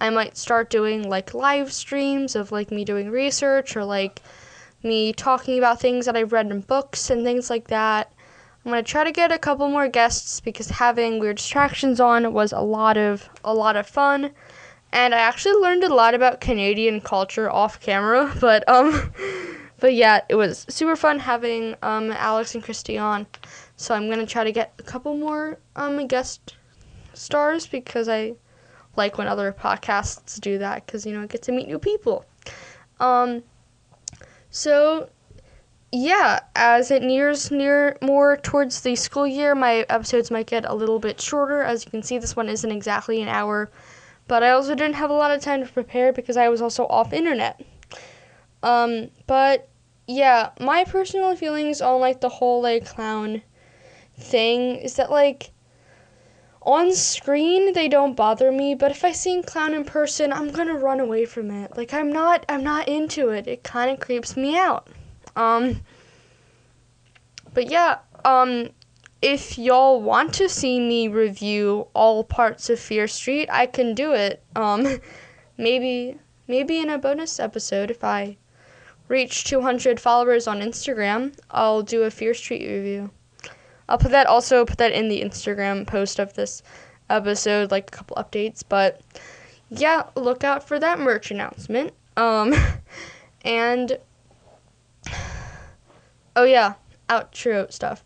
[0.01, 4.21] I might start doing like live streams of like me doing research or like
[4.83, 8.11] me talking about things that I've read in books and things like that.
[8.63, 12.51] I'm gonna try to get a couple more guests because having weird distractions on was
[12.51, 14.31] a lot of a lot of fun,
[14.91, 18.33] and I actually learned a lot about Canadian culture off camera.
[18.41, 19.13] But um,
[19.79, 23.25] but yeah, it was super fun having um Alex and Christy on.
[23.77, 26.55] So I'm gonna try to get a couple more um guest
[27.13, 28.33] stars because I
[28.97, 32.25] like when other podcasts do that because you know I get to meet new people.
[32.99, 33.43] Um,
[34.49, 35.09] so,
[35.91, 40.73] yeah, as it nears near more towards the school year, my episodes might get a
[40.73, 41.61] little bit shorter.
[41.61, 43.69] As you can see, this one isn't exactly an hour,
[44.27, 46.85] but I also didn't have a lot of time to prepare because I was also
[46.87, 47.61] off internet.
[48.63, 49.69] Um, but
[50.07, 53.41] yeah, my personal feelings on like the whole like clown
[54.17, 55.51] thing is that like
[56.67, 60.51] on screen they don't bother me but if i see a clown in person i'm
[60.51, 61.77] gonna run away from it.
[61.77, 63.47] Like i'm not i'm not into it.
[63.47, 64.89] It kind of creeps me out.
[65.37, 65.81] Um
[67.53, 68.69] but yeah um
[69.21, 74.11] if y'all want to see me review all parts of fear street i can do
[74.11, 74.43] it.
[74.53, 74.99] Um
[75.57, 78.35] maybe maybe in a bonus episode if i
[79.07, 83.09] reach 200 followers on instagram i'll do a fear street review
[83.89, 86.61] I'll put that also put that in the Instagram post of this
[87.09, 88.63] episode, like a couple updates.
[88.67, 89.01] But
[89.69, 91.93] yeah, look out for that merch announcement.
[92.15, 92.53] Um,
[93.43, 93.97] and
[96.35, 96.73] oh yeah,
[97.09, 98.03] outro stuff.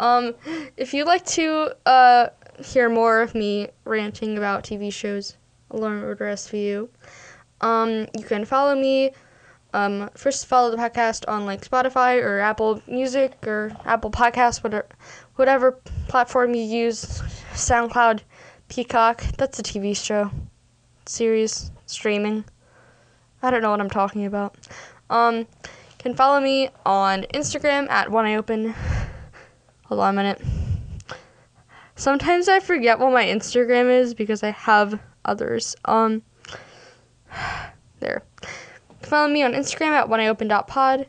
[0.00, 0.34] Um,
[0.76, 2.28] if you'd like to uh
[2.62, 5.36] hear more of me ranting about TV shows,
[5.70, 6.88] Law and Order SVU,
[7.60, 9.12] um, you can follow me
[9.74, 14.86] Um, first, follow the podcast on like Spotify or Apple Music or Apple Podcasts, whatever,
[15.36, 15.72] whatever
[16.08, 17.22] platform you use.
[17.52, 18.20] SoundCloud,
[18.68, 19.22] Peacock.
[19.38, 20.30] That's a TV show,
[21.06, 22.44] series, streaming.
[23.42, 24.56] I don't know what I'm talking about.
[25.10, 25.46] Um,
[25.98, 28.74] can follow me on Instagram at one eye open.
[29.84, 30.42] Hold on a minute.
[31.96, 35.76] Sometimes I forget what my Instagram is because I have others.
[35.84, 36.22] Um,
[38.00, 38.22] there.
[39.06, 41.06] Follow me on Instagram at oneeyeopen.pod,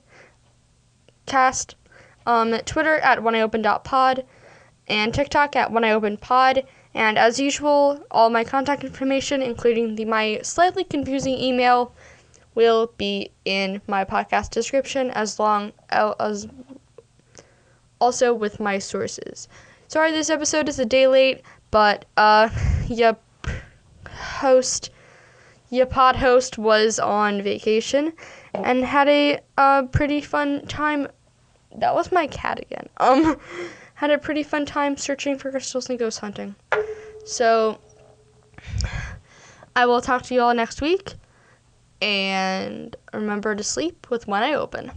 [1.26, 1.76] cast,
[2.26, 4.26] um, Twitter at oneeyeopen.pod,
[4.88, 6.66] and TikTok at oneeyeopenpod.
[6.94, 11.94] And as usual, all my contact information, including the my slightly confusing email,
[12.56, 16.48] will be in my podcast description as long as
[18.00, 19.48] also with my sources.
[19.88, 21.42] Sorry this episode is a day late,
[21.72, 22.50] but uh
[22.88, 23.18] your
[24.08, 24.92] host
[25.74, 28.14] your pod host was on vacation
[28.54, 31.08] and had a pretty fun time.
[31.76, 32.88] That was my cat again.
[32.98, 33.38] Um
[33.96, 36.56] had a pretty fun time searching for crystals and ghost hunting.
[37.26, 37.80] So
[39.76, 41.14] I will talk to you all next week
[42.02, 44.92] and remember to sleep with one eye open.